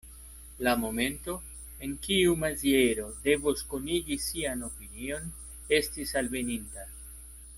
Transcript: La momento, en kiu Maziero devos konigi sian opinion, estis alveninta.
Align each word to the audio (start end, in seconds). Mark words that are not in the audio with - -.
La 0.67 0.71
momento, 0.83 1.33
en 1.87 1.91
kiu 2.07 2.31
Maziero 2.43 3.05
devos 3.27 3.61
konigi 3.75 4.17
sian 4.25 4.65
opinion, 4.71 5.31
estis 5.81 6.15
alveninta. 6.25 6.89